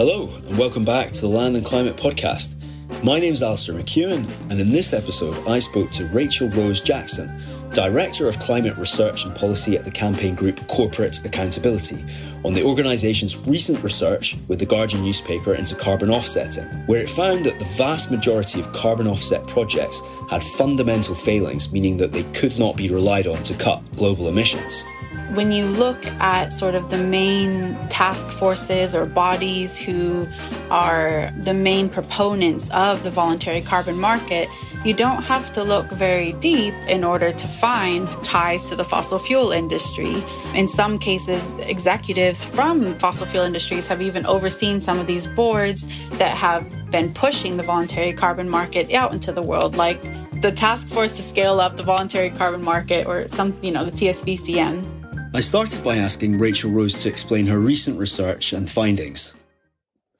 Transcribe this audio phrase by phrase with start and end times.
[0.00, 2.56] Hello, and welcome back to the Land and Climate Podcast.
[3.04, 7.30] My name is Alasdair McEwen, and in this episode, I spoke to Rachel Rose Jackson,
[7.74, 12.02] Director of Climate Research and Policy at the campaign group Corporate Accountability,
[12.46, 17.44] on the organisation's recent research with the Guardian newspaper into carbon offsetting, where it found
[17.44, 22.58] that the vast majority of carbon offset projects had fundamental failings, meaning that they could
[22.58, 24.82] not be relied on to cut global emissions.
[25.34, 30.26] When you look at sort of the main task forces or bodies who
[30.70, 34.48] are the main proponents of the voluntary carbon market,
[34.84, 39.20] you don't have to look very deep in order to find ties to the fossil
[39.20, 40.16] fuel industry.
[40.54, 45.86] In some cases, executives from fossil fuel industries have even overseen some of these boards
[46.18, 50.02] that have been pushing the voluntary carbon market out into the world, like
[50.40, 53.92] the task force to scale up the voluntary carbon market or some, you know, the
[53.92, 54.99] TSVCM.
[55.32, 59.36] I started by asking Rachel Rose to explain her recent research and findings.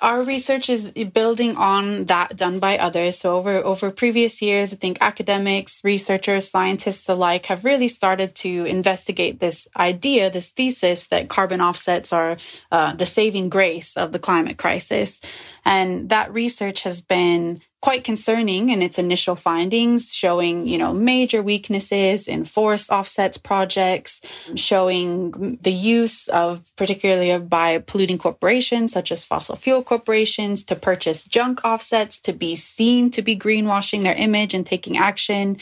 [0.00, 3.18] Our research is building on that done by others.
[3.18, 8.64] So over, over previous years, I think academics, researchers, scientists alike have really started to
[8.64, 12.38] investigate this idea, this thesis that carbon offsets are
[12.72, 15.20] uh, the saving grace of the climate crisis.
[15.66, 21.42] And that research has been quite concerning in its initial findings, showing, you know, major
[21.42, 24.20] weaknesses in forest offsets projects,
[24.54, 31.24] showing the use of particularly by polluting corporations such as fossil fuel corporations to purchase
[31.24, 35.56] junk offsets to be seen to be greenwashing their image and taking action.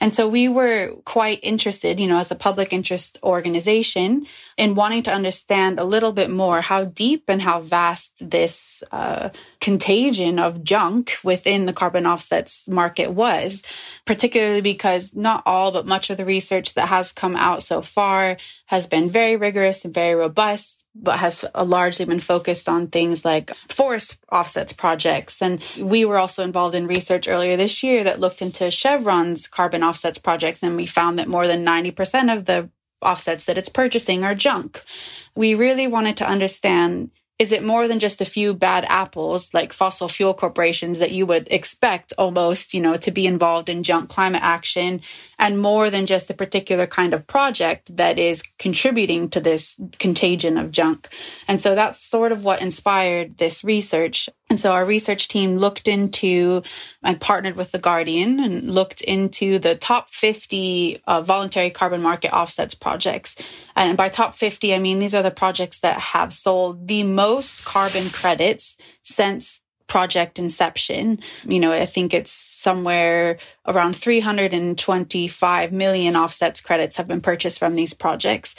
[0.00, 5.02] And so we were quite interested, you know, as a public interest organization in wanting
[5.04, 9.30] to understand a little bit more how deep and how vast this uh,
[9.60, 13.62] contagion of junk within the carbon offsets market was,
[14.04, 18.36] particularly because not all, but much of the research that has come out so far
[18.66, 23.54] has been very rigorous and very robust but has largely been focused on things like
[23.54, 25.42] forest offsets projects.
[25.42, 29.82] And we were also involved in research earlier this year that looked into Chevron's carbon
[29.82, 30.62] offsets projects.
[30.62, 32.70] And we found that more than 90% of the
[33.02, 34.80] offsets that it's purchasing are junk.
[35.34, 39.72] We really wanted to understand is it more than just a few bad apples like
[39.72, 44.08] fossil fuel corporations that you would expect almost, you know, to be involved in junk
[44.08, 45.02] climate action
[45.38, 50.56] and more than just a particular kind of project that is contributing to this contagion
[50.56, 51.08] of junk?
[51.46, 54.30] And so that's sort of what inspired this research.
[54.48, 56.62] And so our research team looked into
[57.02, 62.32] and partnered with The Guardian and looked into the top 50 uh, voluntary carbon market
[62.32, 63.36] offsets projects.
[63.76, 67.64] And by top 50, I mean these are the projects that have sold the most
[67.64, 71.20] carbon credits since project inception.
[71.44, 77.76] You know, I think it's somewhere around 325 million offsets credits have been purchased from
[77.76, 78.56] these projects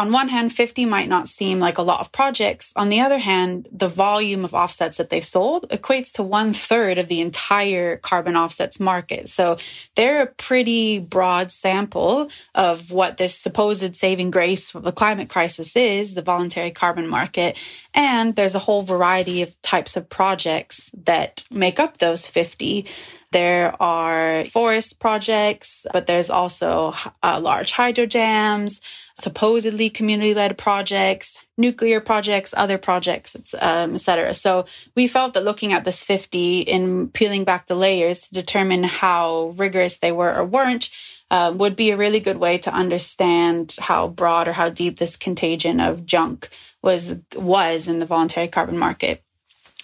[0.00, 2.72] on one hand, 50 might not seem like a lot of projects.
[2.74, 6.96] On the other hand, the volume of offsets that they've sold equates to one third
[6.96, 9.28] of the entire carbon offsets market.
[9.28, 9.58] So
[9.96, 15.76] they're a pretty broad sample of what this supposed saving grace of the climate crisis
[15.76, 17.58] is, the voluntary carbon market.
[17.92, 22.86] And there's a whole variety of types of projects that make up those 50.
[23.32, 28.80] There are forest projects, but there's also uh, large hydro dams,
[29.20, 34.34] supposedly community led projects, nuclear projects, other projects, um, etc.
[34.34, 34.66] So
[34.96, 39.54] we felt that looking at this 50 and peeling back the layers to determine how
[39.56, 40.90] rigorous they were or weren't
[41.30, 45.16] uh, would be a really good way to understand how broad or how deep this
[45.16, 46.48] contagion of junk
[46.82, 49.22] was was in the voluntary carbon market.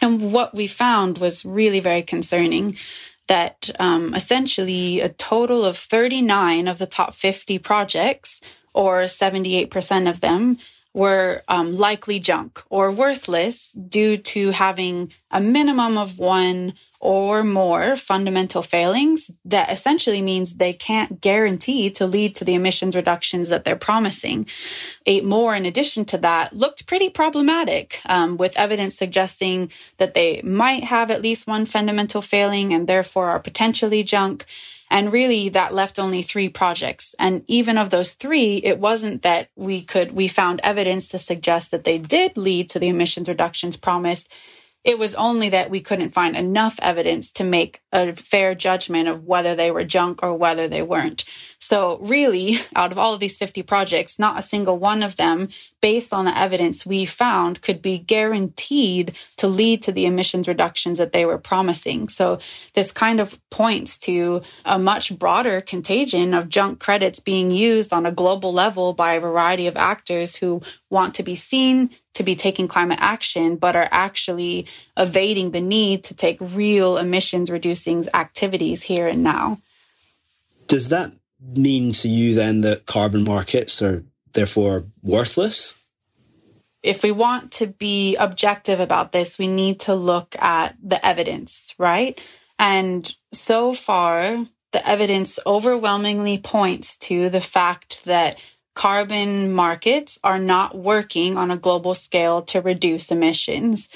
[0.02, 2.76] And what we found was really very concerning
[3.28, 8.40] that um, essentially a total of 39 of the top 50 projects,
[8.76, 10.58] or 78% of them,
[10.96, 17.96] were um, likely junk or worthless due to having a minimum of one or more
[17.96, 23.62] fundamental failings that essentially means they can't guarantee to lead to the emissions reductions that
[23.62, 24.46] they're promising.
[25.04, 30.40] Eight more, in addition to that, looked pretty problematic, um, with evidence suggesting that they
[30.40, 34.46] might have at least one fundamental failing and therefore are potentially junk.
[34.90, 37.14] And really that left only three projects.
[37.18, 41.70] And even of those three, it wasn't that we could, we found evidence to suggest
[41.72, 44.32] that they did lead to the emissions reductions promised.
[44.84, 49.24] It was only that we couldn't find enough evidence to make a fair judgment of
[49.24, 51.24] whether they were junk or whether they weren't.
[51.58, 55.48] So really, out of all of these 50 projects, not a single one of them,
[55.86, 60.98] based on the evidence we found, could be guaranteed to lead to the emissions reductions
[60.98, 62.08] that they were promising.
[62.08, 62.40] So
[62.74, 68.04] this kind of points to a much broader contagion of junk credits being used on
[68.04, 70.60] a global level by a variety of actors who
[70.90, 74.66] want to be seen to be taking climate action, but are actually
[74.96, 79.60] evading the need to take real emissions reducing activities here and now.
[80.66, 84.02] Does that mean to you then that carbon markets are
[84.36, 85.80] therefore worthless?
[86.84, 91.74] If we want to be objective about this, we need to look at the evidence,
[91.78, 92.16] right?
[92.60, 98.38] And so far, the evidence overwhelmingly points to the fact that
[98.74, 103.88] carbon markets are not working on a global scale to reduce emissions.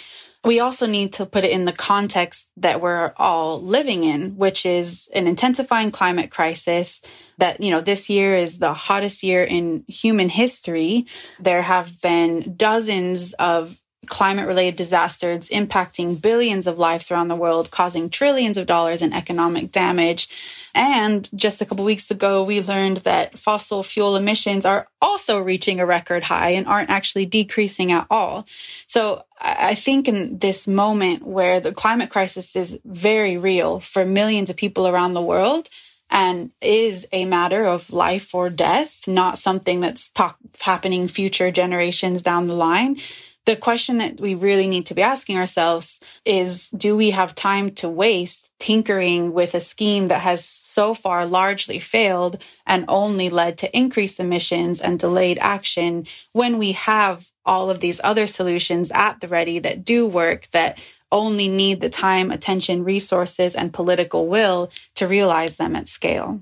[0.43, 4.65] We also need to put it in the context that we're all living in, which
[4.65, 7.03] is an intensifying climate crisis
[7.37, 11.07] that, you know, this year is the hottest year in human history.
[11.39, 13.79] There have been dozens of
[14.11, 19.15] climate related disasters impacting billions of lives around the world, causing trillions of dollars in
[19.15, 20.29] economic damage.
[20.75, 25.81] And just a couple weeks ago, we learned that fossil fuel emissions are also reaching
[25.81, 28.47] a record high and aren't actually decreasing at all.
[28.87, 34.51] So I think in this moment where the climate crisis is very real for millions
[34.51, 35.71] of people around the world,
[36.13, 42.21] and is a matter of life or death, not something that's talk, happening future generations
[42.23, 42.99] down the line
[43.47, 47.71] the question that we really need to be asking ourselves is do we have time
[47.71, 53.59] to waste tinkering with a scheme that has so far largely failed and only led
[53.59, 59.21] to increased emissions and delayed action when we have all of these other solutions at
[59.21, 60.79] the ready that do work that
[61.11, 66.41] only need the time, attention, resources, and political will to realize them at scale.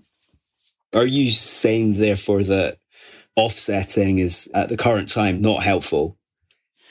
[0.92, 2.76] Are you saying, therefore, that
[3.34, 6.17] offsetting is at the current time not helpful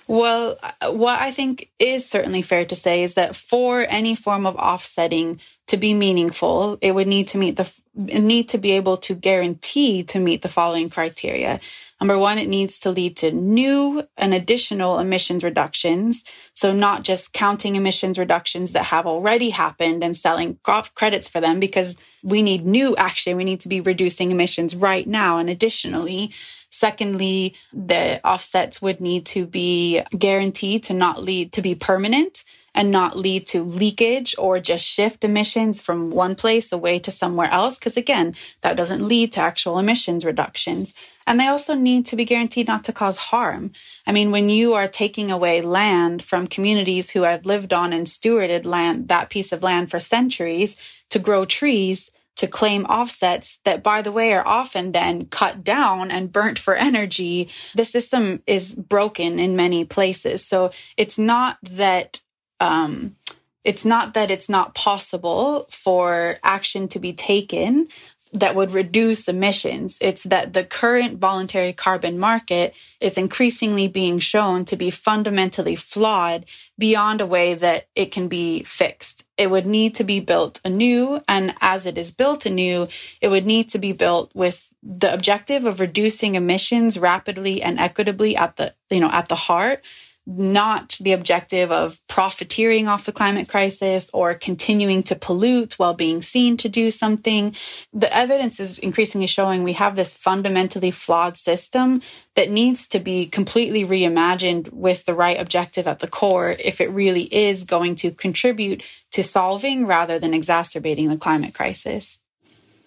[0.08, 4.46] well, uh, what I think is certainly fair to say is that for any form
[4.46, 8.98] of offsetting to be meaningful, it would need to meet the need to be able
[8.98, 11.60] to guarantee to meet the following criteria.
[12.00, 16.24] Number one, it needs to lead to new and additional emissions reductions.
[16.54, 21.60] So not just counting emissions reductions that have already happened and selling credits for them
[21.60, 23.36] because we need new action.
[23.36, 25.40] We need to be reducing emissions right now.
[25.40, 26.32] And additionally,
[26.70, 32.44] Secondly, the offsets would need to be guaranteed to not lead to be permanent
[32.78, 37.50] and not lead to leakage or just shift emissions from one place away to somewhere
[37.50, 37.80] else.
[37.80, 40.94] Because again, that doesn't lead to actual emissions reductions.
[41.26, 43.72] And they also need to be guaranteed not to cause harm.
[44.06, 48.06] I mean, when you are taking away land from communities who have lived on and
[48.06, 50.80] stewarded land, that piece of land for centuries
[51.10, 56.12] to grow trees, to claim offsets that, by the way, are often then cut down
[56.12, 57.50] and burnt for energy.
[57.76, 60.46] The system is broken in many places.
[60.46, 62.22] So it's not that,
[62.60, 63.16] um,
[63.64, 67.88] it's not that it's not possible for action to be taken
[68.34, 69.98] that would reduce emissions.
[70.02, 76.46] It's that the current voluntary carbon market is increasingly being shown to be fundamentally flawed
[76.78, 79.26] beyond a way that it can be fixed.
[79.38, 81.22] It would need to be built anew.
[81.28, 82.88] And as it is built anew,
[83.22, 88.36] it would need to be built with the objective of reducing emissions rapidly and equitably
[88.36, 89.84] at the, you know, at the heart
[90.28, 96.22] not the objective of profiteering off the climate crisis or continuing to pollute while being
[96.22, 97.56] seen to do something.
[97.94, 102.02] The evidence is increasingly showing we have this fundamentally flawed system
[102.36, 106.92] that needs to be completely reimagined with the right objective at the core if it
[106.92, 112.20] really is going to contribute to solving rather than exacerbating the climate crisis.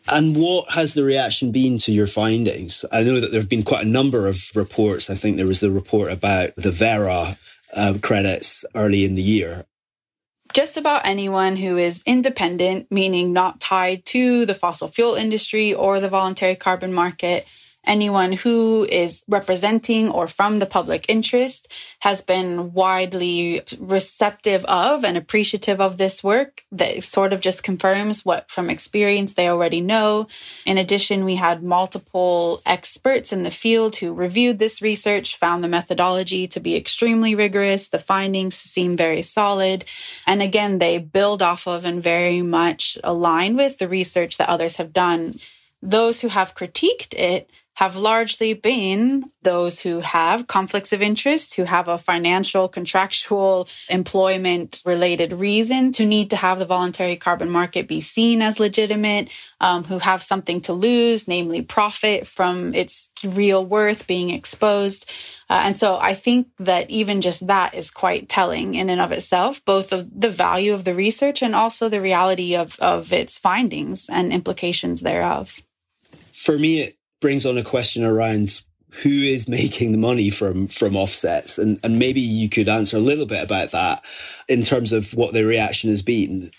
[0.09, 2.85] And what has the reaction been to your findings?
[2.91, 5.11] I know that there have been quite a number of reports.
[5.11, 7.39] I think there was the report about the Verra
[7.75, 9.65] uh, credits early in the year.
[10.53, 16.01] Just about anyone who is independent, meaning not tied to the fossil fuel industry or
[16.01, 17.47] the voluntary carbon market,
[17.87, 25.17] anyone who is representing or from the public interest has been widely receptive of and
[25.17, 30.27] appreciative of this work that sort of just confirms what from experience they already know.
[30.67, 35.69] In addition, we had multiple experts in the field who reviewed this research, found the
[35.69, 37.89] methodology to be extremely rigorous.
[37.89, 39.85] The findings seem very solid.
[40.27, 44.77] And again, they build off of and very much align with the research that others
[44.77, 45.35] have done.
[45.83, 51.65] Those who have critiqued it have largely been those who have conflicts of interest, who
[51.65, 57.89] have a financial, contractual, employment related reason to need to have the voluntary carbon market
[57.89, 59.31] be seen as legitimate,
[59.63, 65.11] um, who have something to lose, namely profit from its real worth being exposed.
[65.49, 69.11] Uh, and so I think that even just that is quite telling in and of
[69.11, 73.39] itself, both of the value of the research and also the reality of, of its
[73.39, 75.63] findings and implications thereof.
[76.31, 78.63] For me, brings on a question around
[79.03, 83.01] who is making the money from from offsets and and maybe you could answer a
[83.01, 84.05] little bit about that
[84.49, 86.51] in terms of what the reaction has been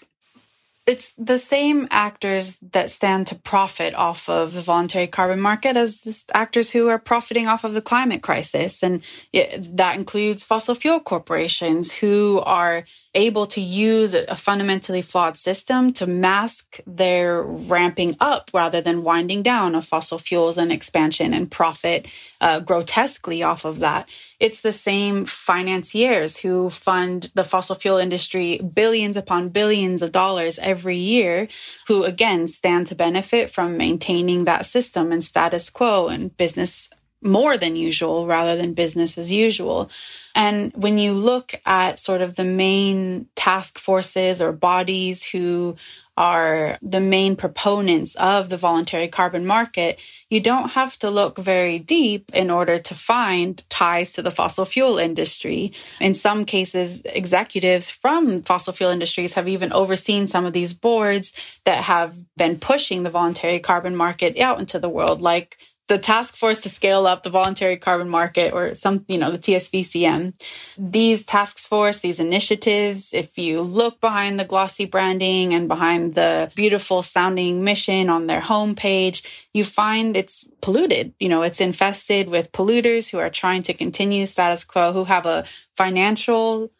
[0.87, 6.25] it's the same actors that stand to profit off of the voluntary carbon market as
[6.33, 8.81] actors who are profiting off of the climate crisis.
[8.81, 15.91] And that includes fossil fuel corporations who are able to use a fundamentally flawed system
[15.91, 21.51] to mask their ramping up rather than winding down of fossil fuels and expansion and
[21.51, 22.05] profit
[22.39, 24.07] uh, grotesquely off of that.
[24.39, 30.57] It's the same financiers who fund the fossil fuel industry billions upon billions of dollars
[30.59, 31.49] every year,
[31.87, 36.89] who again stand to benefit from maintaining that system and status quo and business
[37.21, 39.89] more than usual rather than business as usual.
[40.33, 45.75] And when you look at sort of the main task forces or bodies who
[46.17, 51.79] are the main proponents of the voluntary carbon market, you don't have to look very
[51.79, 55.71] deep in order to find ties to the fossil fuel industry.
[55.99, 61.33] In some cases, executives from fossil fuel industries have even overseen some of these boards
[61.63, 65.57] that have been pushing the voluntary carbon market out into the world, like
[65.91, 69.37] the task force to scale up the voluntary carbon market or some, you know, the
[69.37, 70.33] TSVCM.
[70.77, 76.49] These task force, these initiatives, if you look behind the glossy branding and behind the
[76.55, 79.21] beautiful sounding mission on their homepage,
[79.53, 81.13] you find it's polluted.
[81.19, 85.25] You know, it's infested with polluters who are trying to continue status quo, who have
[85.25, 85.43] a
[85.75, 86.71] financial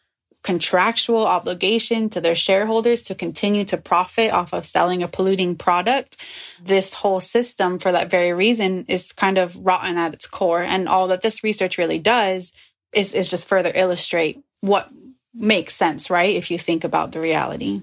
[0.42, 6.16] contractual obligation to their shareholders to continue to profit off of selling a polluting product.
[6.62, 10.62] This whole system, for that very reason, is kind of rotten at its core.
[10.62, 12.52] And all that this research really does
[12.92, 14.90] is, is just further illustrate what
[15.34, 16.36] makes sense, right?
[16.36, 17.82] If you think about the reality.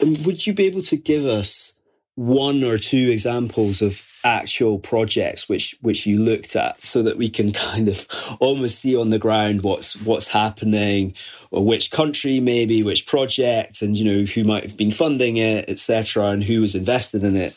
[0.00, 1.76] Would you be able to give us
[2.16, 7.28] one or two examples of actual projects which which you looked at so that we
[7.28, 8.06] can kind of
[8.40, 11.14] almost see on the ground what's what's happening
[11.52, 15.70] or which country maybe which project and you know who might have been funding it
[15.70, 17.56] etc and who was invested in it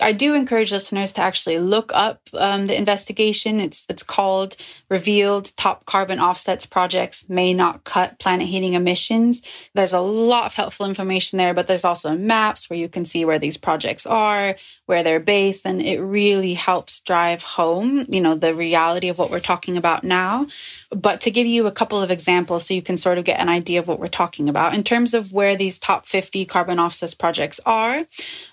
[0.00, 3.60] I do encourage listeners to actually look up um, the investigation.
[3.60, 4.56] It's it's called
[4.88, 9.42] "Revealed Top Carbon Offsets Projects May Not Cut Planet Heating Emissions."
[9.74, 13.24] There's a lot of helpful information there, but there's also maps where you can see
[13.24, 18.34] where these projects are, where they're based, and it really helps drive home, you know,
[18.34, 20.46] the reality of what we're talking about now.
[20.90, 23.48] But to give you a couple of examples so you can sort of get an
[23.48, 27.14] idea of what we're talking about in terms of where these top 50 carbon offsets
[27.14, 28.04] projects are,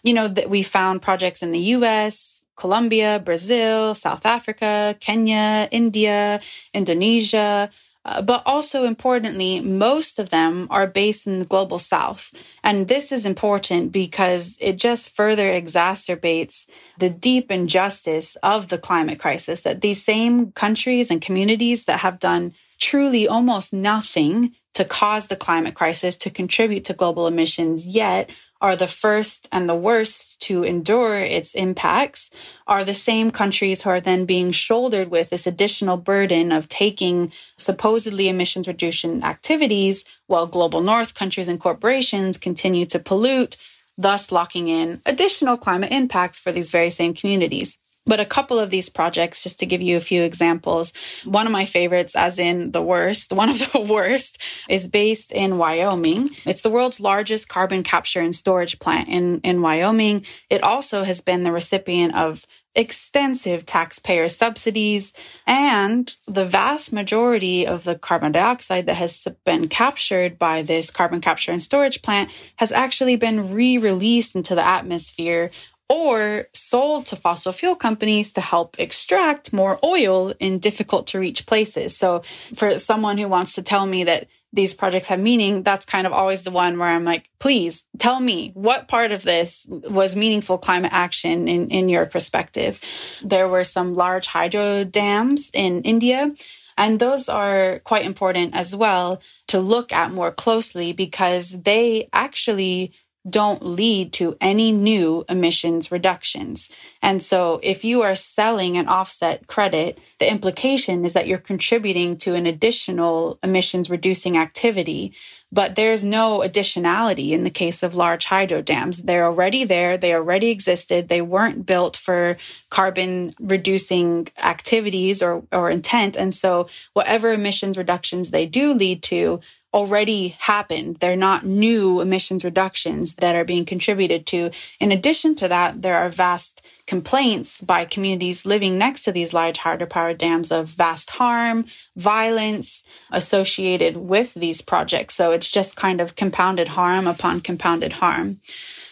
[0.03, 6.39] you know, that we found projects in the US, Colombia, Brazil, South Africa, Kenya, India,
[6.71, 7.71] Indonesia,
[8.05, 12.31] uh, but also importantly, most of them are based in the global south.
[12.63, 16.67] And this is important because it just further exacerbates
[16.99, 22.19] the deep injustice of the climate crisis that these same countries and communities that have
[22.19, 28.29] done truly almost nothing to cause the climate crisis, to contribute to global emissions, yet
[28.61, 32.29] are the first and the worst to endure its impacts
[32.67, 37.31] are the same countries who are then being shouldered with this additional burden of taking
[37.57, 43.55] supposedly emissions reduction activities while global north countries and corporations continue to pollute,
[43.97, 47.79] thus locking in additional climate impacts for these very same communities.
[48.05, 50.93] But a couple of these projects, just to give you a few examples,
[51.25, 55.57] one of my favorites, as in the worst, one of the worst, is based in
[55.57, 56.29] Wyoming.
[56.45, 60.25] It's the world's largest carbon capture and storage plant in, in Wyoming.
[60.49, 65.13] It also has been the recipient of extensive taxpayer subsidies,
[65.45, 71.19] and the vast majority of the carbon dioxide that has been captured by this carbon
[71.19, 75.51] capture and storage plant has actually been re released into the atmosphere
[75.89, 81.47] or sold to fossil fuel companies to help extract more oil in difficult to reach
[81.47, 81.97] places.
[81.97, 82.21] So
[82.53, 86.13] for someone who wants to tell me that these projects have meaning, that's kind of
[86.13, 90.59] always the one where I'm like, please tell me what part of this was meaningful
[90.59, 92.81] climate action in, in your perspective.
[93.23, 96.31] There were some large hydro dams in India.
[96.77, 102.93] And those are quite important as well to look at more closely because they actually
[103.27, 106.69] don't lead to any new emissions reductions.
[107.01, 112.17] And so if you are selling an offset credit, the implication is that you're contributing
[112.17, 115.13] to an additional emissions reducing activity,
[115.51, 119.03] but there's no additionality in the case of large hydro dams.
[119.03, 119.97] They're already there.
[119.97, 121.09] They already existed.
[121.09, 122.37] They weren't built for
[122.69, 126.15] carbon reducing activities or, or intent.
[126.15, 129.41] And so whatever emissions reductions they do lead to
[129.73, 130.97] already happened.
[130.97, 134.51] They're not new emissions reductions that are being contributed to.
[134.79, 139.59] In addition to that, there are vast complaints by communities living next to these large
[139.59, 145.13] hydropower dams of vast harm, violence associated with these projects.
[145.13, 148.39] So it's just kind of compounded harm upon compounded harm.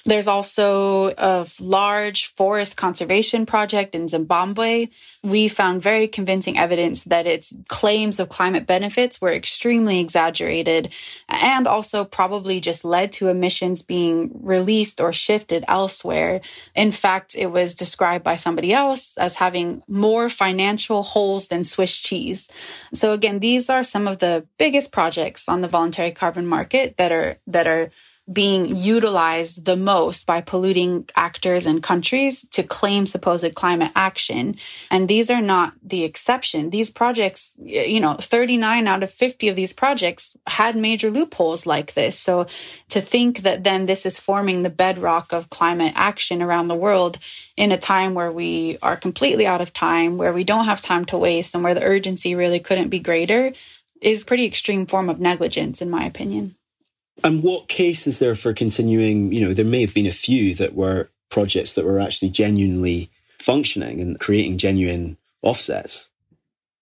[0.08, 4.88] There's also a large forest conservation project in Zimbabwe.
[5.22, 10.94] We found very convincing evidence that its claims of climate benefits were extremely exaggerated
[11.28, 16.40] and also probably just led to emissions being released or shifted elsewhere.
[16.74, 21.98] In fact, it was described by somebody else as having more financial holes than Swiss
[21.98, 22.50] cheese.
[22.94, 27.12] So again, these are some of the biggest projects on the voluntary carbon market that
[27.12, 27.92] are that are
[28.32, 34.58] being utilized the most by polluting actors and countries to claim supposed climate action.
[34.92, 36.70] And these are not the exception.
[36.70, 41.94] These projects, you know, 39 out of 50 of these projects had major loopholes like
[41.94, 42.20] this.
[42.20, 42.48] So
[42.90, 47.20] to think that then this is forming the bedrock of climate action around the world
[47.56, 51.06] in a time where we are completely out of time, where we don't have time
[51.06, 53.54] to waste and where the urgency really couldn't be greater
[54.02, 56.57] is pretty extreme form of negligence, in my opinion.
[57.24, 59.32] And what case is there for continuing?
[59.32, 63.10] You know, there may have been a few that were projects that were actually genuinely
[63.40, 66.10] functioning and creating genuine offsets.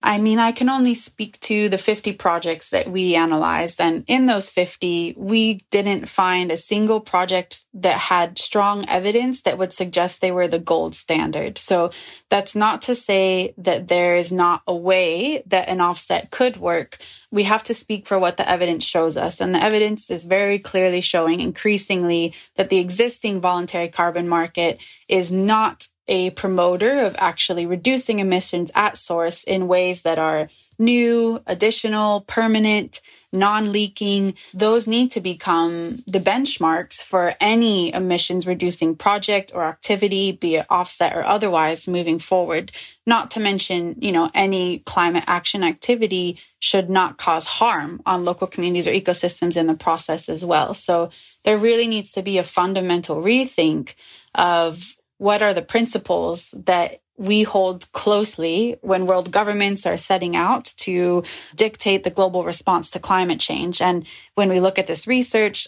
[0.06, 3.82] I mean, I can only speak to the 50 projects that we analyzed.
[3.82, 9.58] And in those 50, we didn't find a single project that had strong evidence that
[9.58, 11.58] would suggest they were the gold standard.
[11.58, 11.90] So
[12.30, 17.00] that's not to say that there is not a way that an offset could work.
[17.32, 19.42] We have to speak for what the evidence shows us.
[19.42, 25.32] And the evidence is very clearly showing increasingly that the existing voluntary carbon market is
[25.32, 32.22] not a promoter of actually reducing emissions at source in ways that are new, additional,
[32.22, 34.36] permanent, non leaking.
[34.54, 40.66] Those need to become the benchmarks for any emissions reducing project or activity, be it
[40.70, 42.72] offset or otherwise, moving forward.
[43.06, 48.48] Not to mention, you know, any climate action activity should not cause harm on local
[48.48, 50.74] communities or ecosystems in the process as well.
[50.74, 51.10] So
[51.44, 53.96] there really needs to be a fundamental rethink
[54.34, 60.66] of what are the principles that we hold closely when world governments are setting out
[60.78, 61.24] to
[61.56, 63.82] dictate the global response to climate change.
[63.82, 65.68] And when we look at this research,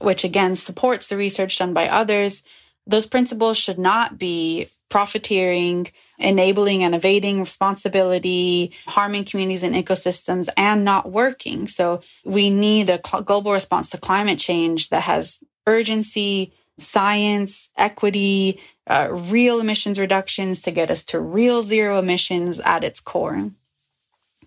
[0.00, 2.42] which again supports the research done by others,
[2.86, 10.84] those principles should not be profiteering, enabling and evading responsibility, harming communities and ecosystems, and
[10.84, 11.66] not working.
[11.66, 19.08] So we need a global response to climate change that has urgency, science, equity, uh,
[19.10, 23.50] real emissions reductions to get us to real zero emissions at its core.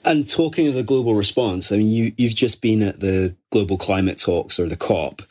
[0.05, 3.77] And talking of the global response, I mean, you, you've just been at the global
[3.77, 5.21] climate talks or the COP.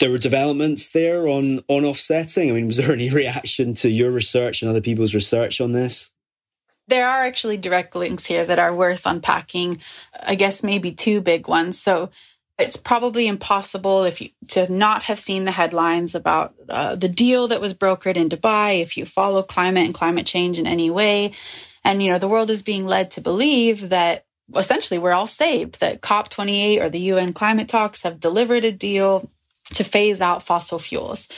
[0.00, 2.50] There were developments there on, on offsetting.
[2.50, 6.12] I mean, was there any reaction to your research and other people's research on this?
[6.88, 9.78] There are actually direct links here that are worth unpacking.
[10.20, 11.78] I guess maybe two big ones.
[11.78, 12.10] So
[12.58, 17.48] it's probably impossible if you to not have seen the headlines about uh, the deal
[17.48, 18.82] that was brokered in Dubai.
[18.82, 21.32] If you follow climate and climate change in any way,
[21.84, 25.80] and you know the world is being led to believe that essentially we're all saved.
[25.80, 29.30] That COP28 or the UN climate talks have delivered a deal
[29.74, 31.28] to phase out fossil fuels.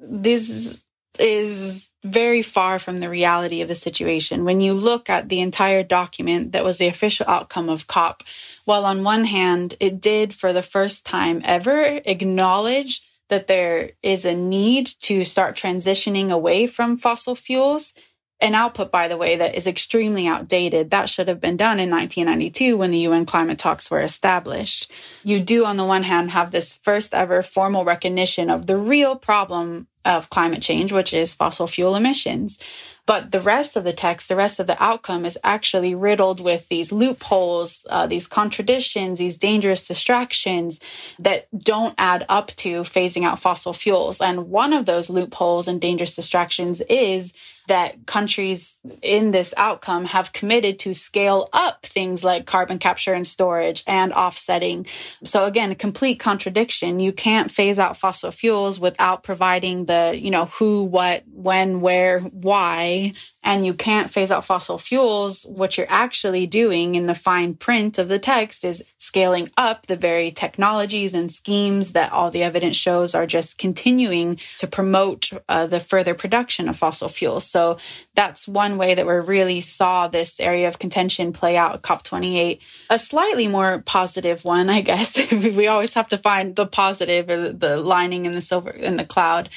[0.00, 0.84] This
[1.18, 4.44] is very far from the reality of the situation.
[4.44, 8.22] When you look at the entire document that was the official outcome of COP,
[8.64, 14.24] while on one hand, it did for the first time ever acknowledge that there is
[14.24, 17.94] a need to start transitioning away from fossil fuels,
[18.40, 20.90] an output, by the way, that is extremely outdated.
[20.90, 24.90] That should have been done in 1992 when the UN climate talks were established.
[25.22, 29.16] You do, on the one hand, have this first ever formal recognition of the real
[29.16, 32.58] problem of climate change, which is fossil fuel emissions.
[33.06, 36.68] But the rest of the text, the rest of the outcome is actually riddled with
[36.68, 40.80] these loopholes, uh, these contradictions, these dangerous distractions
[41.18, 44.20] that don't add up to phasing out fossil fuels.
[44.20, 47.32] And one of those loopholes and dangerous distractions is
[47.70, 53.24] that countries in this outcome have committed to scale up things like carbon capture and
[53.24, 54.86] storage and offsetting.
[55.24, 56.98] So again, a complete contradiction.
[56.98, 62.18] You can't phase out fossil fuels without providing the, you know, who, what, when, where,
[62.18, 67.54] why, and you can't phase out fossil fuels, what you're actually doing in the fine
[67.54, 72.42] print of the text is scaling up the very technologies and schemes that all the
[72.42, 77.46] evidence shows are just continuing to promote uh, the further production of fossil fuels.
[77.46, 77.78] So
[78.14, 82.60] that's one way that we really saw this area of contention play out at COP28.
[82.90, 85.18] A slightly more positive one, I guess.
[85.32, 89.04] we always have to find the positive or the lining in the silver in the
[89.04, 89.48] cloud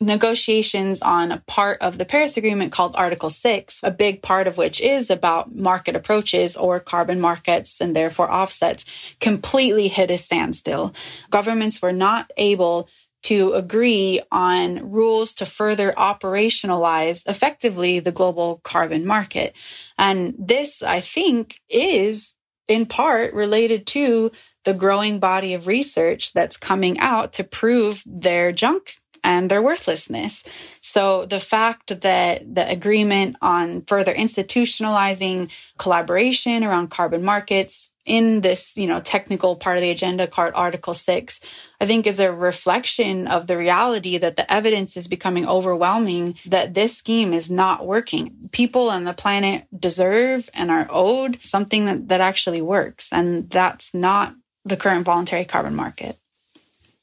[0.00, 4.56] negotiations on a part of the Paris Agreement called Article 6, a big part of
[4.56, 8.84] which is about market approaches or carbon markets and therefore offsets,
[9.20, 10.94] completely hit a standstill.
[11.30, 12.88] Governments were not able
[13.24, 19.56] to agree on rules to further operationalize effectively the global carbon market.
[19.98, 22.36] And this, I think, is
[22.68, 24.30] in part related to
[24.64, 30.44] the growing body of research that's coming out to prove their junk and their worthlessness.
[30.80, 38.76] So the fact that the agreement on further institutionalizing collaboration around carbon markets in this,
[38.76, 41.40] you know, technical part of the agenda called Article 6,
[41.80, 46.74] I think is a reflection of the reality that the evidence is becoming overwhelming that
[46.74, 48.48] this scheme is not working.
[48.50, 53.12] People on the planet deserve and are owed something that, that actually works.
[53.12, 56.18] And that's not the current voluntary carbon market.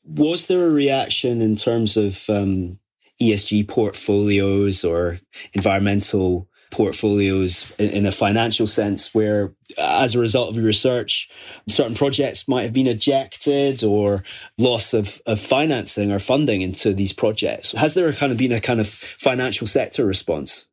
[0.06, 2.80] Was there a reaction in terms of um,
[3.22, 5.20] ESG portfolios or
[5.54, 11.30] environmental portfolios in, in, a financial sense where as a result of your research
[11.70, 14.24] certain projects might have been ejected or
[14.58, 18.60] loss of, of financing or funding into these projects has there kind of been a
[18.60, 20.68] kind of financial sector response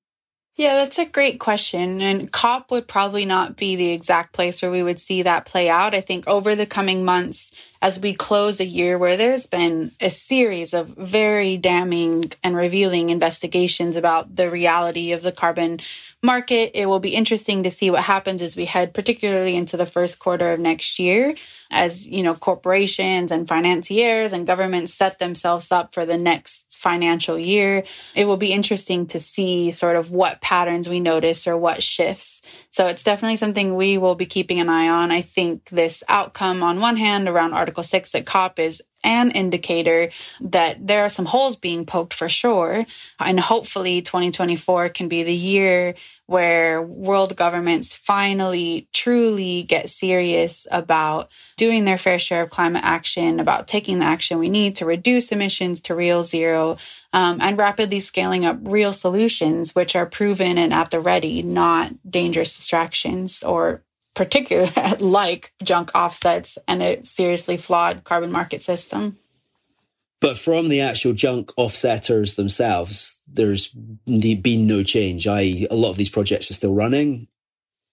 [0.54, 2.02] yeah, that's a great question.
[2.02, 5.70] And COP would probably not be the exact place where we would see that play
[5.70, 5.94] out.
[5.94, 10.08] I think over the coming months, as we close a year where there's been a
[10.08, 15.80] series of very damning and revealing investigations about the reality of the carbon
[16.22, 16.70] market.
[16.74, 20.20] It will be interesting to see what happens as we head particularly into the first
[20.20, 21.34] quarter of next year
[21.70, 27.38] as, you know, corporations and financiers and governments set themselves up for the next financial
[27.38, 27.82] year.
[28.14, 32.42] It will be interesting to see sort of what patterns we notice or what shifts.
[32.70, 35.10] So it's definitely something we will be keeping an eye on.
[35.10, 39.30] I think this outcome on one hand around Article Article 6 at COP is an
[39.32, 40.10] indicator
[40.40, 42.84] that there are some holes being poked for sure.
[43.18, 45.94] And hopefully 2024 can be the year
[46.26, 53.38] where world governments finally truly get serious about doing their fair share of climate action,
[53.38, 56.78] about taking the action we need to reduce emissions to real zero,
[57.12, 61.92] um, and rapidly scaling up real solutions which are proven and at the ready, not
[62.08, 63.82] dangerous distractions or
[64.14, 64.70] particularly
[65.00, 69.18] like junk offsets and a seriously flawed carbon market system.
[70.20, 75.26] But from the actual junk offsetters themselves, there's been no change.
[75.26, 77.26] i.e., a lot of these projects are still running.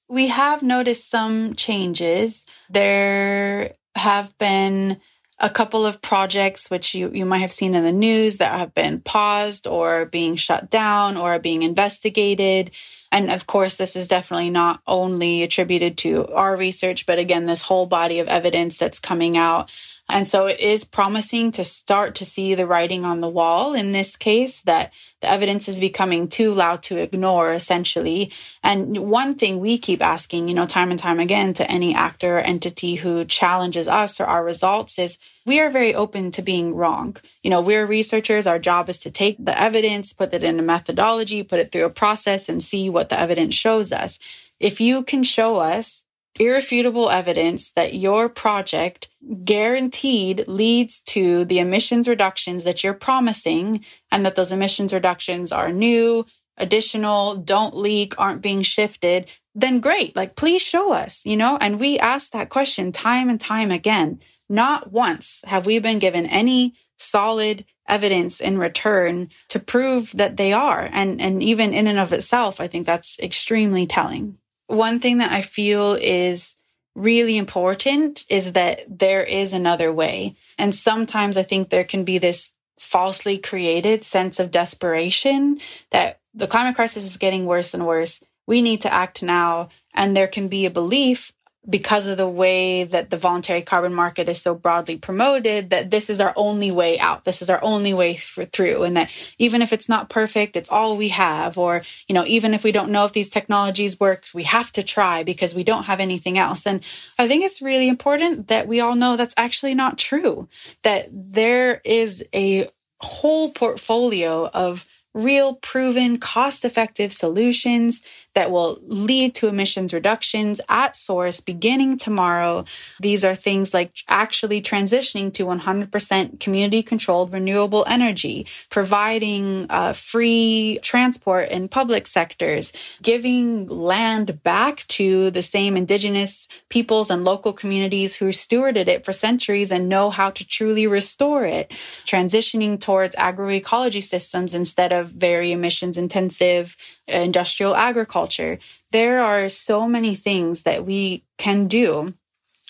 [0.07, 2.45] We have noticed some changes.
[2.69, 5.01] There have been
[5.39, 8.73] a couple of projects which you, you might have seen in the news that have
[8.75, 12.71] been paused or being shut down or being investigated.
[13.11, 17.63] And of course, this is definitely not only attributed to our research, but again, this
[17.63, 19.71] whole body of evidence that's coming out.
[20.09, 23.91] And so it is promising to start to see the writing on the wall in
[23.91, 24.91] this case that
[25.21, 28.31] the evidence is becoming too loud to ignore, essentially.
[28.63, 32.37] And one thing we keep asking, you know, time and time again to any actor
[32.37, 35.19] or entity who challenges us or our results is
[35.49, 37.17] we are very open to being wrong.
[37.41, 38.45] You know, we're researchers.
[38.45, 41.85] Our job is to take the evidence, put it in a methodology, put it through
[41.85, 44.19] a process and see what the evidence shows us.
[44.59, 46.05] If you can show us
[46.39, 49.09] irrefutable evidence that your project
[49.43, 55.73] guaranteed leads to the emissions reductions that you're promising and that those emissions reductions are
[55.73, 59.27] new, additional, don't leak, aren't being shifted,
[59.61, 60.15] then great.
[60.15, 61.57] Like, please show us, you know?
[61.59, 64.19] And we ask that question time and time again.
[64.47, 70.53] Not once have we been given any solid evidence in return to prove that they
[70.53, 70.89] are.
[70.91, 74.37] And, and even in and of itself, I think that's extremely telling.
[74.67, 76.55] One thing that I feel is
[76.95, 80.35] really important is that there is another way.
[80.57, 85.59] And sometimes I think there can be this falsely created sense of desperation
[85.91, 88.23] that the climate crisis is getting worse and worse.
[88.49, 89.69] We need to act now.
[89.93, 91.31] And there can be a belief
[91.69, 96.09] because of the way that the voluntary carbon market is so broadly promoted that this
[96.09, 97.25] is our only way out.
[97.25, 98.83] This is our only way through.
[98.85, 101.59] And that even if it's not perfect it's all we have.
[101.59, 104.81] Or you know even if we don't know if these technologies work we have to
[104.81, 106.65] try because we don't have anything else.
[106.65, 106.83] And
[107.19, 110.49] i think it's really important that we all know that's actually not true
[110.81, 112.67] that there is a
[112.99, 118.03] whole portfolio of real, proven, cost effective solutions
[118.35, 122.63] that will lead to emissions reductions at source beginning tomorrow.
[122.99, 130.79] These are things like actually transitioning to 100% community controlled renewable energy, providing uh, free
[130.83, 138.15] transport in public sectors, giving land back to the same indigenous peoples and local communities
[138.15, 141.71] who stewarded it for centuries and know how to truly restore it,
[142.05, 146.75] transitioning towards agroecology systems instead of very emissions intensive
[147.07, 148.59] industrial agriculture.
[148.91, 152.13] There are so many things that we can do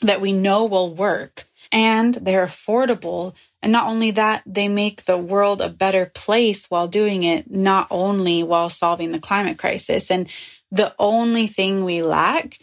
[0.01, 3.35] that we know will work and they're affordable.
[3.61, 7.87] And not only that, they make the world a better place while doing it, not
[7.91, 10.09] only while solving the climate crisis.
[10.09, 10.29] And
[10.71, 12.59] the only thing we lack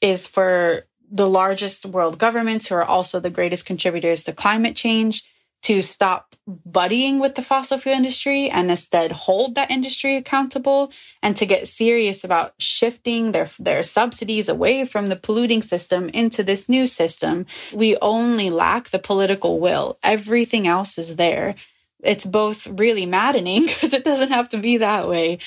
[0.00, 5.24] is for the largest world governments who are also the greatest contributors to climate change
[5.64, 6.36] to stop
[6.70, 11.66] buddying with the fossil fuel industry and instead hold that industry accountable and to get
[11.66, 17.46] serious about shifting their, their subsidies away from the polluting system into this new system.
[17.72, 19.98] We only lack the political will.
[20.02, 21.54] Everything else is there.
[22.02, 25.38] It's both really maddening because it doesn't have to be that way,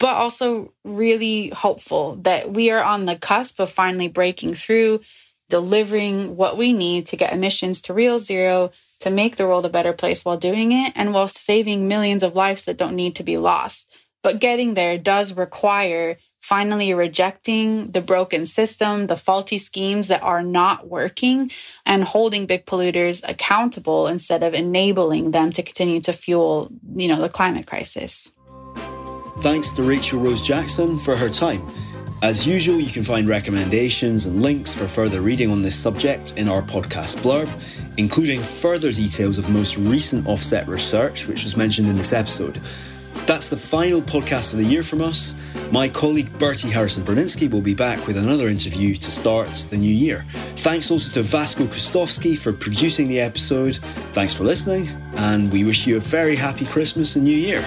[0.00, 5.02] but also really hopeful that we are on the cusp of finally breaking through,
[5.48, 9.68] delivering what we need to get emissions to real zero to make the world a
[9.68, 13.22] better place while doing it and while saving millions of lives that don't need to
[13.22, 13.92] be lost.
[14.22, 20.42] But getting there does require finally rejecting the broken system, the faulty schemes that are
[20.42, 21.50] not working,
[21.86, 27.20] and holding big polluters accountable instead of enabling them to continue to fuel, you know,
[27.20, 28.32] the climate crisis.
[29.38, 31.66] Thanks to Rachel Rose Jackson for her time.
[32.22, 36.48] As usual, you can find recommendations and links for further reading on this subject in
[36.48, 37.50] our podcast blurb,
[37.96, 42.60] including further details of most recent offset research, which was mentioned in this episode.
[43.26, 45.34] That's the final podcast of the year from us.
[45.72, 49.92] My colleague Bertie Harrison Berninsky will be back with another interview to start the new
[49.92, 50.24] year.
[50.54, 53.74] Thanks also to Vasko Kostovski for producing the episode.
[54.12, 57.64] Thanks for listening, and we wish you a very happy Christmas and New Year.